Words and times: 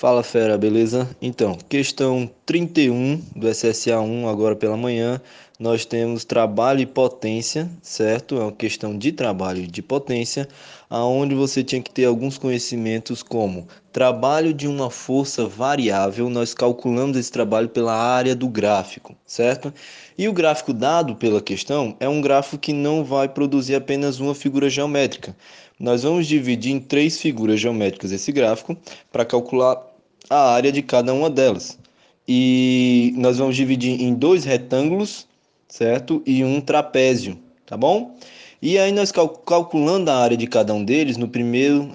Fala 0.00 0.22
fera, 0.22 0.56
beleza? 0.56 1.14
Então, 1.20 1.58
questão 1.68 2.30
31 2.46 3.22
do 3.36 3.46
SSA 3.46 4.00
1, 4.00 4.28
agora 4.30 4.56
pela 4.56 4.74
manhã, 4.74 5.20
nós 5.58 5.84
temos 5.84 6.24
trabalho 6.24 6.80
e 6.80 6.86
potência, 6.86 7.70
certo? 7.82 8.36
É 8.36 8.44
uma 8.44 8.52
questão 8.52 8.96
de 8.96 9.12
trabalho 9.12 9.60
e 9.60 9.66
de 9.66 9.82
potência, 9.82 10.48
aonde 10.88 11.34
você 11.34 11.62
tinha 11.62 11.82
que 11.82 11.90
ter 11.90 12.06
alguns 12.06 12.38
conhecimentos 12.38 13.22
como 13.22 13.68
trabalho 13.92 14.54
de 14.54 14.66
uma 14.66 14.88
força 14.88 15.46
variável, 15.46 16.30
nós 16.30 16.54
calculamos 16.54 17.18
esse 17.18 17.30
trabalho 17.30 17.68
pela 17.68 17.92
área 17.94 18.34
do 18.34 18.48
gráfico, 18.48 19.14
certo? 19.26 19.70
E 20.16 20.26
o 20.26 20.32
gráfico 20.32 20.72
dado 20.72 21.14
pela 21.14 21.42
questão 21.42 21.94
é 22.00 22.08
um 22.08 22.22
gráfico 22.22 22.56
que 22.56 22.72
não 22.72 23.04
vai 23.04 23.28
produzir 23.28 23.74
apenas 23.74 24.18
uma 24.18 24.34
figura 24.34 24.70
geométrica. 24.70 25.36
Nós 25.78 26.04
vamos 26.04 26.26
dividir 26.26 26.72
em 26.72 26.80
três 26.80 27.18
figuras 27.18 27.60
geométricas 27.60 28.12
esse 28.12 28.32
gráfico 28.32 28.76
para 29.10 29.24
calcular 29.24 29.89
a 30.28 30.52
área 30.52 30.70
de 30.70 30.82
cada 30.82 31.12
uma 31.14 31.30
delas. 31.30 31.78
E 32.26 33.12
nós 33.16 33.38
vamos 33.38 33.56
dividir 33.56 34.00
em 34.00 34.14
dois 34.14 34.44
retângulos, 34.44 35.26
certo? 35.68 36.22
E 36.26 36.44
um 36.44 36.60
trapézio, 36.60 37.38
tá 37.66 37.76
bom? 37.76 38.16
E 38.62 38.78
aí 38.78 38.92
nós 38.92 39.10
cal 39.10 39.28
calculando 39.28 40.10
a 40.10 40.16
área 40.16 40.36
de 40.36 40.46
cada 40.46 40.74
um 40.74 40.84
deles, 40.84 41.16
no 41.16 41.26
primeiro 41.26 41.90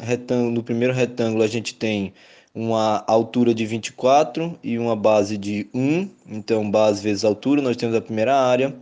no 0.51 0.63
primeiro 0.63 0.93
retângulo 0.93 1.43
a 1.43 1.47
gente 1.47 1.75
tem 1.75 2.11
uma 2.55 3.03
altura 3.05 3.53
de 3.53 3.65
24 3.65 4.57
e 4.63 4.79
uma 4.79 4.95
base 4.95 5.37
de 5.37 5.67
1, 5.73 6.09
então 6.27 6.71
base 6.71 7.03
vezes 7.03 7.23
altura, 7.25 7.61
nós 7.61 7.75
temos 7.75 7.95
a 7.95 8.01
primeira 8.01 8.35
área. 8.35 8.73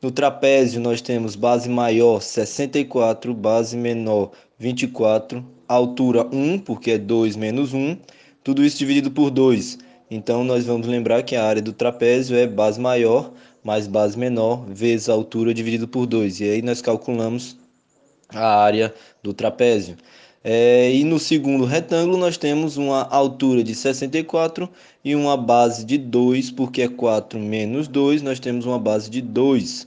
No 0.00 0.10
trapézio 0.10 0.80
nós 0.80 1.00
temos 1.00 1.36
base 1.36 1.68
maior 1.68 2.20
64, 2.22 3.34
base 3.34 3.76
menor 3.76 4.30
24, 4.58 5.44
altura 5.68 6.26
1, 6.32 6.60
porque 6.60 6.92
é 6.92 6.98
2 6.98 7.36
menos 7.36 7.74
1, 7.74 7.96
tudo 8.42 8.64
isso 8.64 8.78
dividido 8.78 9.10
por 9.10 9.30
2. 9.30 9.78
Então, 10.10 10.44
nós 10.44 10.66
vamos 10.66 10.86
lembrar 10.86 11.22
que 11.22 11.34
a 11.34 11.44
área 11.44 11.62
do 11.62 11.72
trapézio 11.72 12.36
é 12.36 12.46
base 12.46 12.80
maior 12.80 13.32
mais 13.62 13.86
base 13.86 14.18
menor 14.18 14.64
vezes 14.66 15.08
a 15.08 15.12
altura 15.12 15.54
dividido 15.54 15.86
por 15.86 16.06
2. 16.06 16.40
E 16.40 16.44
aí 16.44 16.62
nós 16.62 16.82
calculamos 16.82 17.56
a 18.28 18.62
área 18.62 18.92
do 19.22 19.32
trapézio. 19.32 19.96
É, 20.44 20.92
e 20.92 21.04
no 21.04 21.20
segundo 21.20 21.64
retângulo 21.64 22.18
nós 22.18 22.36
temos 22.36 22.76
uma 22.76 23.04
altura 23.04 23.62
de 23.62 23.76
64 23.76 24.68
e 25.04 25.14
uma 25.14 25.36
base 25.36 25.84
de 25.84 25.96
2, 25.96 26.50
porque 26.50 26.82
é 26.82 26.88
4 26.88 27.38
menos 27.38 27.86
2, 27.86 28.22
nós 28.22 28.40
temos 28.40 28.66
uma 28.66 28.78
base 28.78 29.08
de 29.08 29.20
2. 29.20 29.86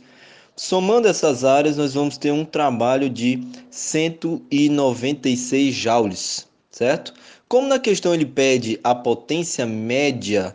Somando 0.55 1.09
essas 1.09 1.43
áreas, 1.43 1.75
nós 1.75 1.93
vamos 1.93 2.17
ter 2.17 2.31
um 2.31 2.45
trabalho 2.45 3.09
de 3.09 3.45
196 3.69 5.75
joules, 5.75 6.47
certo? 6.75 7.13
Como 7.47 7.69
na 7.69 7.79
questão 7.79 8.13
ele 8.13 8.25
pede 8.25 8.77
a 8.83 8.93
potência 8.93 9.65
média 9.65 10.53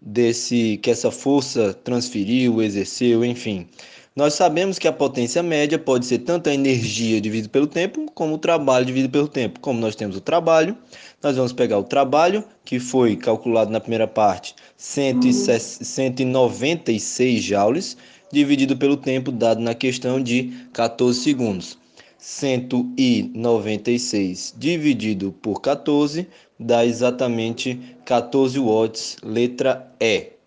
desse 0.00 0.80
que 0.82 0.90
essa 0.90 1.10
força 1.10 1.74
transferiu, 1.74 2.62
exerceu, 2.62 3.22
enfim. 3.22 3.68
Nós 4.16 4.32
sabemos 4.32 4.78
que 4.78 4.88
a 4.88 4.92
potência 4.92 5.42
média 5.42 5.78
pode 5.78 6.06
ser 6.06 6.20
tanto 6.20 6.48
a 6.48 6.54
energia 6.54 7.20
dividida 7.20 7.50
pelo 7.50 7.66
tempo, 7.66 8.10
como 8.14 8.36
o 8.36 8.38
trabalho 8.38 8.86
dividido 8.86 9.12
pelo 9.12 9.28
tempo. 9.28 9.60
Como 9.60 9.78
nós 9.78 9.94
temos 9.94 10.16
o 10.16 10.20
trabalho, 10.22 10.74
nós 11.22 11.36
vamos 11.36 11.52
pegar 11.52 11.78
o 11.78 11.84
trabalho, 11.84 12.42
que 12.64 12.80
foi 12.80 13.14
calculado 13.14 13.70
na 13.70 13.80
primeira 13.80 14.08
parte, 14.08 14.54
196 14.78 17.42
joules, 17.42 17.98
dividido 18.32 18.78
pelo 18.78 18.96
tempo 18.96 19.30
dado 19.30 19.60
na 19.60 19.74
questão 19.74 20.22
de 20.22 20.54
14 20.72 21.20
segundos. 21.20 21.78
196 22.20 24.54
dividido 24.58 25.32
por 25.32 25.60
14 25.60 26.28
dá 26.58 26.84
exatamente 26.84 27.80
14 28.04 28.58
watts, 28.58 29.16
letra 29.22 29.90
E. 29.98 30.39